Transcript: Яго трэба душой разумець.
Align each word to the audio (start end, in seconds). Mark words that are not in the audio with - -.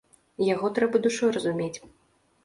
Яго 0.53 0.69
трэба 0.79 1.01
душой 1.05 1.29
разумець. 1.35 1.77